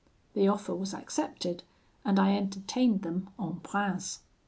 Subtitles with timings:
[0.33, 1.61] The offer was accepted,
[2.03, 4.21] and I entertained them en prince.